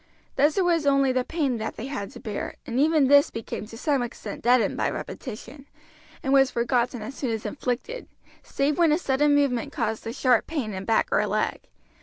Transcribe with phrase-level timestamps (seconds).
[0.35, 3.67] Thus it was only the pain that they had to bear, and even this became
[3.67, 5.67] to some extent deadened by repetition,
[6.23, 8.07] and was forgotten as soon as inflicted,
[8.41, 11.69] save when a sudden movement caused a sharp pain in back or leg.